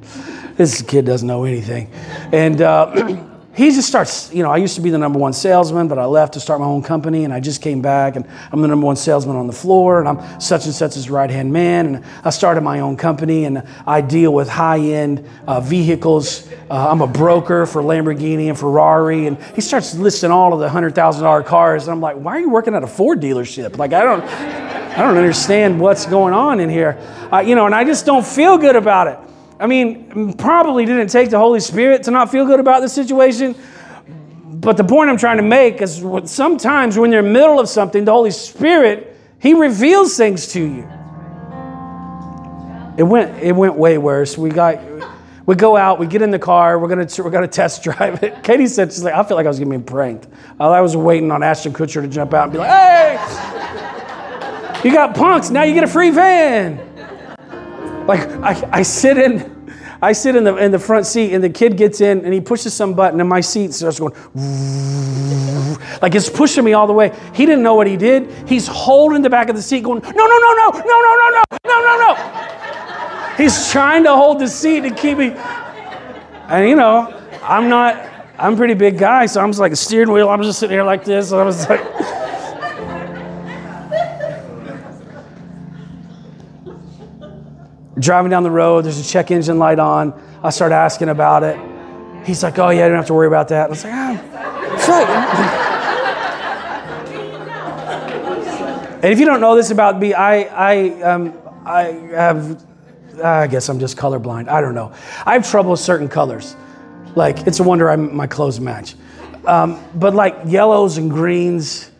[0.56, 1.92] this kid doesn't know anything.
[2.32, 5.88] And uh, he just starts, you know, I used to be the number one salesman,
[5.88, 8.62] but I left to start my own company and I just came back and I'm
[8.62, 11.54] the number one salesman on the floor and I'm such and such as right hand
[11.54, 11.96] man.
[11.96, 16.52] And I started my own company and I deal with high end uh, vehicles.
[16.70, 19.26] Uh, I'm a broker for Lamborghini and Ferrari.
[19.28, 21.84] And he starts listing all of the $100,000 cars.
[21.84, 23.78] And I'm like, why are you working at a Ford dealership?
[23.78, 26.98] Like, I don't, I don't understand what's going on in here.
[27.32, 29.20] Uh, you know, and I just don't feel good about it.
[29.60, 33.56] I mean, probably didn't take the Holy Spirit to not feel good about the situation.
[34.46, 37.70] But the point I'm trying to make is sometimes when you're in the middle of
[37.70, 40.90] something, the Holy Spirit, He reveals things to you.
[42.98, 44.38] It went, it went way worse.
[44.38, 44.80] We got,
[45.46, 48.42] we go out, we get in the car, we're gonna, we're gonna test drive it.
[48.44, 50.28] Katie said, she's like, I feel like I was getting pranked.
[50.60, 53.18] I was waiting on Ashton Kutcher to jump out and be like, hey,
[54.84, 56.85] you got punks, now you get a free van.
[58.08, 61.50] Like I, I sit in, I sit in the in the front seat, and the
[61.50, 64.14] kid gets in, and he pushes some button, and my seat starts going,
[66.02, 67.12] like it's pushing me all the way.
[67.34, 68.30] He didn't know what he did.
[68.48, 71.30] He's holding the back of the seat, going, no, no, no, no, no, no, no,
[71.30, 73.36] no, no, no, no.
[73.38, 75.32] He's trying to hold the seat to keep me.
[76.48, 78.12] And you know, I'm not.
[78.38, 80.30] I'm pretty big guy, so I'm just like a steering wheel.
[80.30, 81.32] I'm just sitting here like this.
[81.32, 82.15] And I was like.
[87.98, 90.14] Driving down the road, there's a check engine light on.
[90.44, 91.58] I start asking about it.
[92.26, 93.68] He's like, oh, yeah, I don't have to worry about that.
[93.68, 94.36] I was like, ah,
[99.04, 102.66] and if you don't know this about me, I, I, um, I have,
[103.24, 104.50] I guess I'm just colorblind.
[104.50, 104.92] I don't know.
[105.26, 106.56] I have trouble with certain colors.
[107.16, 108.96] Like, it's a wonder I'm, my clothes match.
[109.46, 111.92] Um, but like yellows and greens,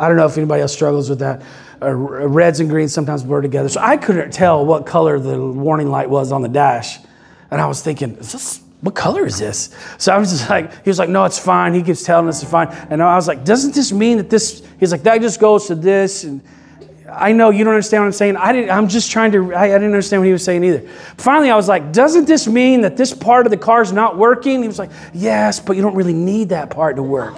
[0.00, 1.42] I don't know if anybody else struggles with that
[1.82, 3.68] uh, reds and greens sometimes blur together.
[3.68, 6.98] So I couldn't tell what color the warning light was on the dash.
[7.50, 9.74] And I was thinking, is this, what color is this?
[9.98, 11.74] So I was just like, he was like, no, it's fine.
[11.74, 12.68] He keeps telling us it's fine.
[12.90, 15.74] And I was like, doesn't this mean that this, he's like, that just goes to
[15.74, 16.24] this.
[16.24, 16.40] And
[17.08, 18.36] I know you don't understand what I'm saying.
[18.36, 20.88] I didn't, I'm just trying to, I, I didn't understand what he was saying either.
[21.16, 24.18] Finally, I was like, doesn't this mean that this part of the car is not
[24.18, 24.62] working?
[24.62, 27.36] He was like, yes, but you don't really need that part to work.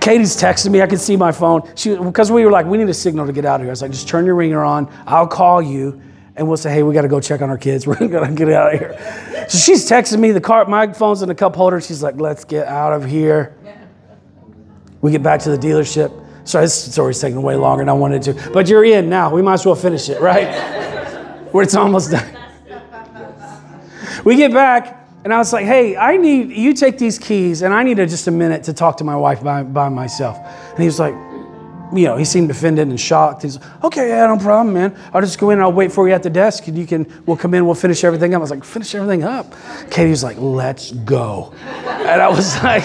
[0.00, 0.80] Katie's texting me.
[0.80, 1.62] I can see my phone.
[1.76, 3.70] She because we were like, we need a signal to get out of here.
[3.70, 4.90] I was like, just turn your ringer on.
[5.06, 6.00] I'll call you,
[6.36, 7.86] and we'll say, hey, we got to go check on our kids.
[7.86, 9.46] We're gonna get out of here.
[9.48, 10.32] So she's texting me.
[10.32, 11.80] The car, my phone's in the cup holder.
[11.80, 13.56] She's like, let's get out of here.
[15.02, 16.26] We get back to the dealership.
[16.46, 18.50] Sorry, this story's taking way longer than I wanted to.
[18.52, 19.32] But you're in now.
[19.32, 20.48] We might as well finish it, right?
[21.52, 22.36] Where it's almost done.
[24.24, 24.99] We get back.
[25.22, 28.06] And I was like, hey, I need, you take these keys, and I need a,
[28.06, 30.38] just a minute to talk to my wife by, by myself.
[30.38, 31.12] And he was like,
[31.92, 33.42] you know, he seemed offended and shocked.
[33.42, 34.96] He's like, okay, yeah, no problem, man.
[35.12, 37.06] I'll just go in and I'll wait for you at the desk, and you can,
[37.26, 38.38] we'll come in, we'll finish everything up.
[38.38, 39.52] I was like, finish everything up.
[39.90, 41.52] Katie was like, let's go.
[41.64, 42.84] And I was like,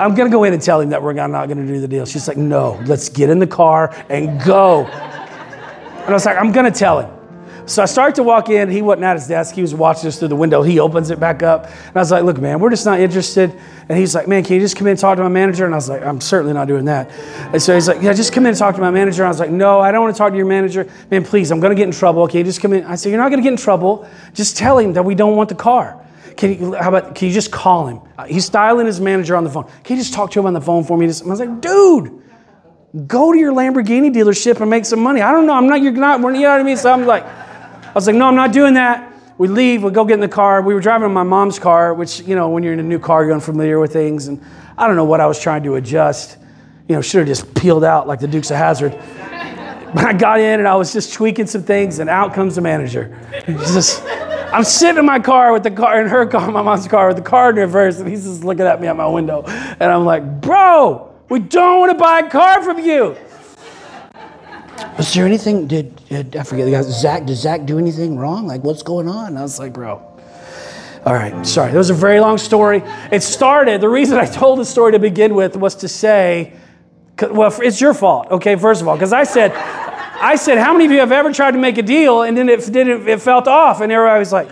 [0.00, 2.06] I'm gonna go in and tell him that we're not gonna do the deal.
[2.06, 4.86] She's like, no, let's get in the car and go.
[4.86, 7.21] And I was like, I'm gonna tell him.
[7.66, 8.70] So I started to walk in.
[8.70, 9.54] He wasn't at his desk.
[9.54, 10.62] He was watching us through the window.
[10.62, 11.66] He opens it back up.
[11.66, 13.58] And I was like, look, man, we're just not interested.
[13.88, 15.64] And he's like, man, can you just come in and talk to my manager?
[15.64, 17.10] And I was like, I'm certainly not doing that.
[17.52, 19.22] And so he's like, yeah, just come in and talk to my manager.
[19.22, 20.90] And I was like, no, I don't want to talk to your manager.
[21.10, 22.22] Man, please, I'm going to get in trouble.
[22.22, 22.84] Okay, just come in.
[22.84, 24.08] I said, you're not going to get in trouble.
[24.34, 26.04] Just tell him that we don't want the car.
[26.36, 28.00] Can you, how about, can you just call him?
[28.16, 29.64] Uh, he's styling his manager on the phone.
[29.84, 31.04] Can you just talk to him on the phone for me?
[31.04, 32.22] I was like, dude,
[33.06, 35.20] go to your Lamborghini dealership and make some money.
[35.20, 35.54] I don't know.
[35.54, 36.76] I'm not, you're not, you know what I mean?
[36.76, 37.24] So I'm like,
[37.92, 39.12] I was like, no, I'm not doing that.
[39.36, 40.62] We leave, we go get in the car.
[40.62, 42.98] We were driving in my mom's car, which, you know, when you're in a new
[42.98, 44.28] car, you're unfamiliar with things.
[44.28, 44.42] And
[44.78, 46.38] I don't know what I was trying to adjust.
[46.88, 48.98] You know, should have just peeled out like the Dukes of Hazzard.
[49.94, 52.62] But I got in and I was just tweaking some things, and out comes the
[52.62, 53.14] manager.
[53.46, 54.02] Just,
[54.50, 57.18] I'm sitting in my car with the car in her car, my mom's car, with
[57.18, 59.42] the car in reverse, and he's just looking at me at my window.
[59.42, 63.18] And I'm like, bro, we don't want to buy a car from you.
[64.96, 65.66] Was there anything?
[65.66, 66.82] Did, did I forget the guy?
[66.82, 67.24] Zach?
[67.24, 68.46] Did Zach do anything wrong?
[68.46, 69.28] Like, what's going on?
[69.28, 70.08] And I was like, bro.
[71.04, 71.72] All right, sorry.
[71.72, 72.82] That was a very long story.
[73.10, 73.80] It started.
[73.80, 76.52] The reason I told the story to begin with was to say,
[77.20, 78.30] well, it's your fault.
[78.30, 81.32] Okay, first of all, because I said, I said, how many of you have ever
[81.32, 83.08] tried to make a deal and then it didn't?
[83.08, 84.48] It felt off, and everybody was like.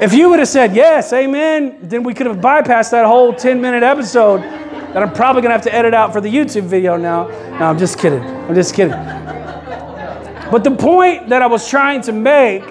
[0.00, 3.60] if you would have said yes, amen, then we could have bypassed that whole 10
[3.60, 4.65] minute episode
[4.96, 7.28] that I'm probably gonna have to edit out for the YouTube video now.
[7.58, 8.22] No, I'm just kidding.
[8.22, 8.94] I'm just kidding.
[10.50, 12.64] But the point that I was trying to make,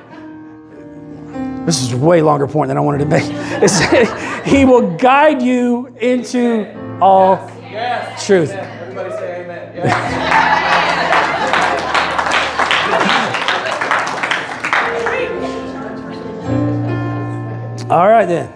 [1.67, 5.43] this is a way longer point than I wanted to make, that he will guide
[5.43, 6.65] you into
[6.99, 8.25] all yes.
[8.25, 8.49] truth.
[8.49, 9.75] Everybody say amen.
[17.91, 18.51] all right then.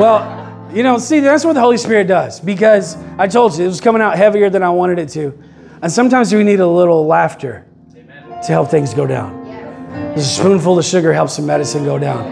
[0.00, 0.43] Well,
[0.74, 3.80] you know, see, that's what the Holy Spirit does because I told you it was
[3.80, 5.38] coming out heavier than I wanted it to.
[5.80, 7.64] And sometimes we need a little laughter
[7.96, 8.42] Amen.
[8.42, 9.46] to help things go down.
[10.16, 12.26] A spoonful of sugar helps the medicine go down.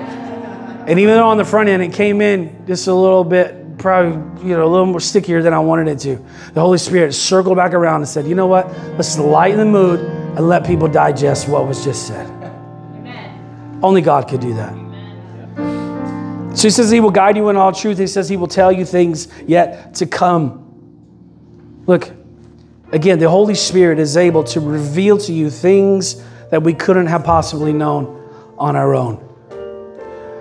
[0.88, 4.48] And even though on the front end it came in just a little bit, probably,
[4.48, 6.16] you know, a little more stickier than I wanted it to,
[6.52, 8.66] the Holy Spirit circled back around and said, you know what?
[8.96, 12.26] Let's lighten the mood and let people digest what was just said.
[12.26, 13.78] Amen.
[13.82, 14.81] Only God could do that.
[16.54, 17.98] So he says he will guide you in all truth.
[17.98, 20.58] He says he will tell you things yet to come.
[21.86, 22.10] Look,
[22.92, 27.24] again, the Holy Spirit is able to reveal to you things that we couldn't have
[27.24, 29.28] possibly known on our own.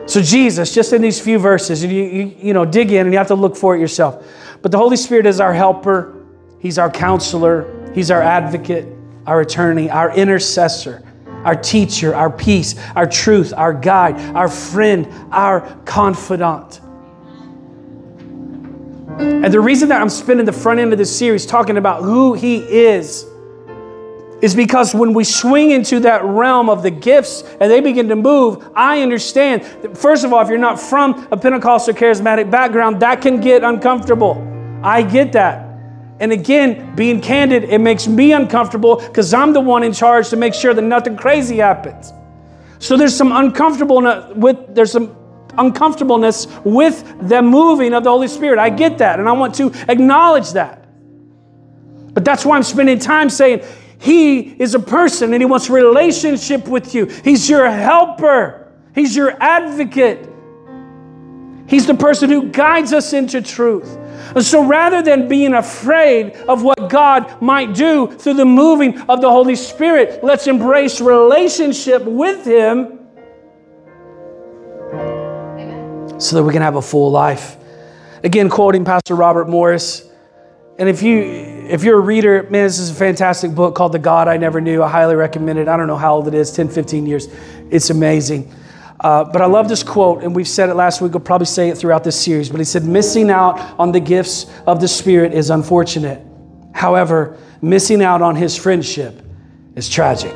[0.05, 3.17] So Jesus, just in these few verses, you, you, you know, dig in and you
[3.17, 4.25] have to look for it yourself.
[4.61, 6.25] But the Holy Spirit is our helper.
[6.59, 7.91] He's our counselor.
[7.95, 8.87] He's our advocate,
[9.25, 11.03] our attorney, our intercessor
[11.45, 16.81] our teacher, our peace, our truth, our guide, our friend, our confidant.
[19.17, 22.33] And the reason that I'm spending the front end of this series talking about who
[22.33, 23.25] He is
[24.41, 28.15] is because when we swing into that realm of the gifts and they begin to
[28.15, 33.01] move, I understand that, first of all, if you're not from a Pentecostal charismatic background,
[33.01, 34.47] that can get uncomfortable.
[34.83, 35.70] I get that.
[36.21, 40.37] And again, being candid, it makes me uncomfortable because I'm the one in charge to
[40.37, 42.13] make sure that nothing crazy happens.
[42.77, 45.17] So there's some uncomfortableness with there's some
[45.57, 48.59] uncomfortableness with the moving of the Holy Spirit.
[48.59, 50.85] I get that, and I want to acknowledge that.
[52.13, 53.63] But that's why I'm spending time saying
[53.99, 57.05] he is a person and he wants relationship with you.
[57.05, 58.71] He's your helper.
[58.93, 60.29] He's your advocate.
[61.67, 63.97] He's the person who guides us into truth.
[64.35, 69.21] And so rather than being afraid of what God might do through the moving of
[69.21, 72.99] the Holy Spirit, let's embrace relationship with Him
[76.19, 77.57] so that we can have a full life.
[78.23, 80.07] Again, quoting Pastor Robert Morris.
[80.77, 83.99] And if you if you're a reader, man, this is a fantastic book called The
[83.99, 84.83] God I Never Knew.
[84.83, 85.67] I highly recommend it.
[85.67, 87.27] I don't know how old it is, 10, 15 years.
[87.69, 88.53] It's amazing.
[89.01, 91.13] Uh, but I love this quote, and we've said it last week.
[91.13, 92.49] We'll probably say it throughout this series.
[92.49, 96.21] But he said, Missing out on the gifts of the Spirit is unfortunate.
[96.73, 99.21] However, missing out on his friendship
[99.75, 100.35] is tragic.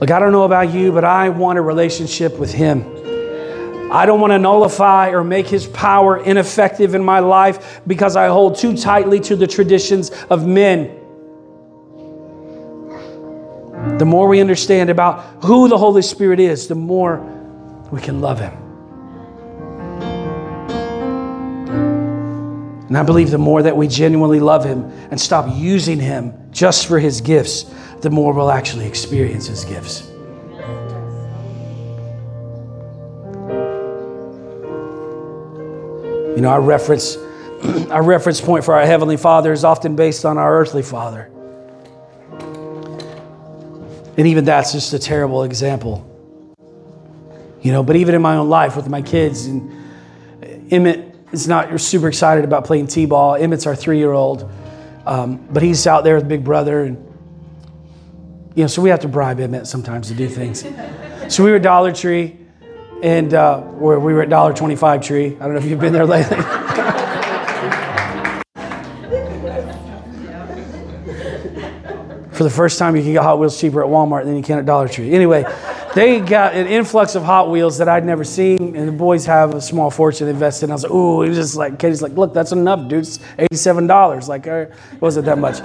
[0.00, 2.84] Look, I don't know about you, but I want a relationship with him.
[3.92, 8.26] I don't want to nullify or make his power ineffective in my life because I
[8.26, 10.98] hold too tightly to the traditions of men.
[13.98, 17.18] The more we understand about who the Holy Spirit is, the more
[17.90, 18.52] we can love Him.
[22.86, 26.86] And I believe the more that we genuinely love Him and stop using Him just
[26.86, 27.64] for His gifts,
[28.02, 30.06] the more we'll actually experience His gifts.
[36.36, 37.16] You know, our reference,
[37.90, 41.31] our reference point for our Heavenly Father is often based on our earthly Father.
[44.16, 46.08] And even that's just a terrible example.
[47.62, 49.70] You know, but even in my own life with my kids, and
[50.70, 53.36] Emmett is not super excited about playing t ball.
[53.36, 54.50] Emmett's our three year old,
[55.06, 56.82] um, but he's out there with Big Brother.
[56.82, 56.96] And,
[58.54, 60.64] you know, so we have to bribe Emmett sometimes to do things.
[61.28, 62.36] so we were Dollar Tree,
[63.02, 65.26] and uh, we were at Dollar 25 Tree.
[65.26, 66.38] I don't know if you've been there lately.
[72.42, 74.58] For the first time, you can get Hot Wheels cheaper at Walmart than you can
[74.58, 75.12] at Dollar Tree.
[75.12, 75.44] Anyway,
[75.94, 79.54] they got an influx of Hot Wheels that I'd never seen, and the boys have
[79.54, 80.64] a small fortune invested.
[80.64, 83.04] And I was like, ooh, it was just like, Katie's like, look, that's enough, dude.
[83.04, 84.26] It's $87.
[84.26, 85.60] Like, uh, it wasn't that much.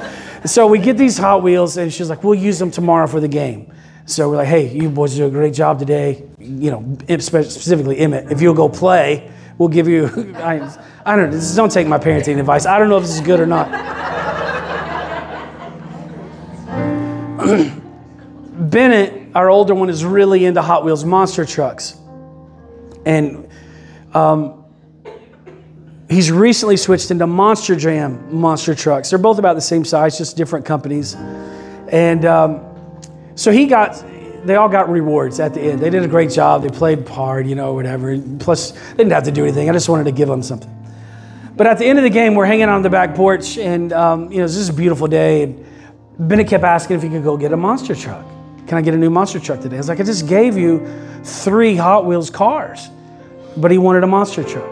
[0.46, 3.28] so we get these Hot Wheels, and she's like, we'll use them tomorrow for the
[3.28, 3.74] game.
[4.06, 6.26] So we're like, hey, you boys do a great job today.
[6.38, 10.06] You know, specifically Emmett, if you'll go play, we'll give you,
[10.36, 12.68] I, I don't know, don't take my parenting advice.
[12.68, 13.98] I don't know if this is good or not.
[18.60, 21.98] Bennett, our older one, is really into Hot Wheels monster trucks.
[23.06, 23.48] And
[24.14, 24.66] um,
[26.10, 29.10] he's recently switched into Monster Jam monster trucks.
[29.10, 31.16] They're both about the same size, just different companies.
[31.90, 32.66] And um,
[33.36, 34.04] so he got,
[34.46, 35.80] they all got rewards at the end.
[35.80, 36.64] They did a great job.
[36.64, 38.18] They played hard, you know, whatever.
[38.40, 39.70] Plus, they didn't have to do anything.
[39.70, 40.74] I just wanted to give them something.
[41.56, 44.32] But at the end of the game, we're hanging on the back porch, and um,
[44.32, 45.42] you know, this is a beautiful day.
[45.42, 45.66] And
[46.20, 48.26] Bennett kept asking if he could go get a monster truck.
[48.68, 49.78] Can I get a new monster truck today?
[49.78, 50.86] I was like, I just gave you
[51.24, 52.90] three Hot Wheels cars.
[53.56, 54.70] But he wanted a monster truck.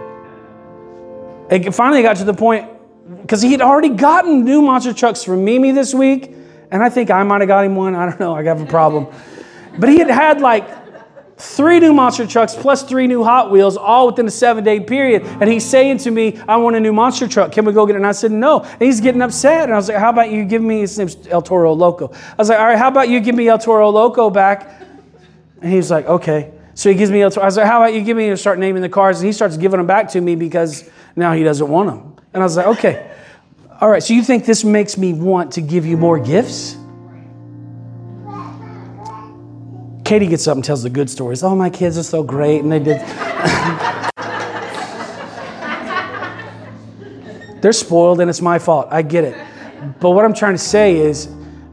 [1.49, 2.67] It finally got to the point,
[3.21, 6.35] because he had already gotten new monster trucks from Mimi this week,
[6.71, 7.95] and I think I might have got him one.
[7.95, 9.07] I don't know, I have a problem.
[9.77, 10.67] But he had had like
[11.37, 15.23] three new monster trucks plus three new Hot Wheels, all within a seven day period.
[15.23, 17.51] And he's saying to me, I want a new monster truck.
[17.51, 17.97] Can we go get it?
[17.97, 18.61] And I said, No.
[18.61, 19.63] And he's getting upset.
[19.63, 22.11] And I was like, How about you give me, his name's El Toro Loco.
[22.13, 24.81] I was like, All right, how about you give me El Toro Loco back?
[25.61, 26.51] And he's like, Okay.
[26.73, 27.43] So he gives me El Toro.
[27.43, 29.19] I was like, How about you give me, and start naming the cars?
[29.19, 32.15] And he starts giving them back to me because now he doesn't want them.
[32.33, 33.11] And I was like, Okay.
[33.81, 36.77] All right, so you think this makes me want to give you more gifts?
[40.05, 41.41] Katie gets up and tells the good stories.
[41.41, 43.01] Oh, my kids are so great, and they did.
[47.61, 48.87] They're spoiled, and it's my fault.
[48.91, 49.35] I get it.
[49.99, 51.25] But what I'm trying to say is,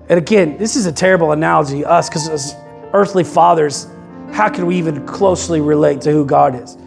[0.08, 2.56] and again, this is a terrible analogy, us, because as
[2.94, 3.86] earthly fathers,
[4.32, 6.78] how can we even closely relate to who God is?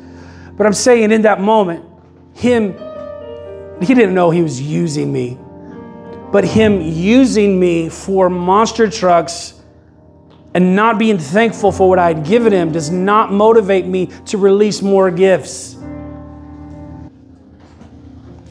[0.58, 1.86] But I'm saying in that moment,
[2.34, 2.74] Him,
[3.84, 5.38] He didn't know He was using me,
[6.32, 9.55] but Him using me for monster trucks
[10.56, 14.38] and not being thankful for what I had given him does not motivate me to
[14.38, 15.76] release more gifts.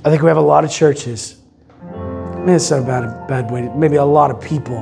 [0.04, 1.40] I think we have a lot of churches.
[1.82, 3.70] Man, it's not a bad, bad way.
[3.74, 4.80] Maybe a lot of people.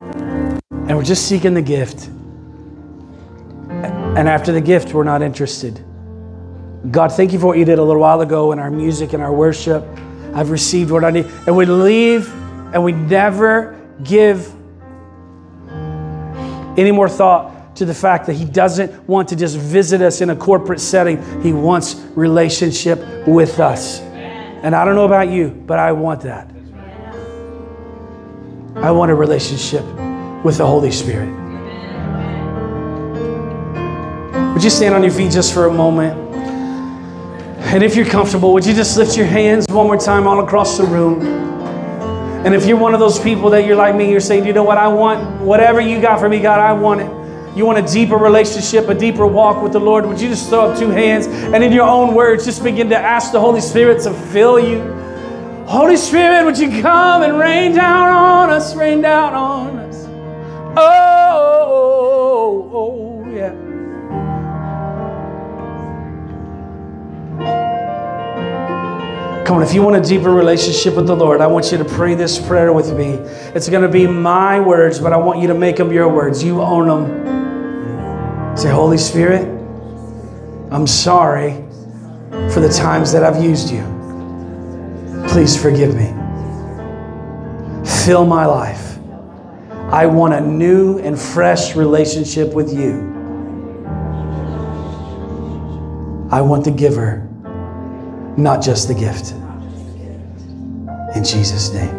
[0.00, 2.08] And we're just seeking the gift.
[3.68, 5.84] And after the gift, we're not interested.
[6.90, 9.22] God, thank you for what you did a little while ago in our music and
[9.22, 9.86] our worship.
[10.34, 11.26] I've received what I need.
[11.46, 12.28] And we leave
[12.74, 14.52] and we never give
[16.76, 20.30] any more thought to the fact that He doesn't want to just visit us in
[20.30, 24.00] a corporate setting, He wants relationship with us.
[24.00, 26.50] And I don't know about you, but I want that.
[28.76, 29.84] I want a relationship
[30.44, 31.28] with the Holy Spirit.
[34.52, 36.18] Would you stand on your feet just for a moment?
[37.72, 40.76] And if you're comfortable, would you just lift your hands one more time all across
[40.76, 41.59] the room?
[42.44, 44.64] And if you're one of those people that you're like me, you're saying, you know
[44.64, 47.56] what, I want whatever you got for me, God, I want it.
[47.56, 50.70] You want a deeper relationship, a deeper walk with the Lord, would you just throw
[50.70, 54.02] up two hands and in your own words, just begin to ask the Holy Spirit
[54.04, 54.80] to fill you?
[55.66, 60.06] Holy Spirit, would you come and rain down on us, rain down on us?
[60.76, 61.49] Oh,
[69.50, 71.84] Come on, if you want a deeper relationship with the Lord, I want you to
[71.84, 73.14] pray this prayer with me.
[73.52, 76.40] It's going to be my words, but I want you to make them your words.
[76.40, 78.56] You own them.
[78.56, 79.42] Say, Holy Spirit,
[80.70, 81.64] I'm sorry
[82.52, 83.82] for the times that I've used you.
[85.30, 86.14] Please forgive me.
[88.04, 88.98] Fill my life.
[89.90, 93.00] I want a new and fresh relationship with you.
[96.30, 97.28] I want the giver,
[98.36, 99.34] not just the gift.
[101.14, 101.94] In Jesus' name.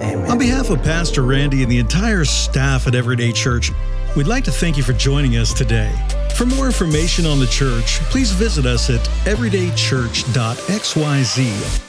[0.00, 0.30] Amen.
[0.30, 3.72] On behalf of Pastor Randy and the entire staff at Everyday Church,
[4.16, 5.94] we'd like to thank you for joining us today.
[6.34, 11.85] For more information on the church, please visit us at everydaychurch.xyz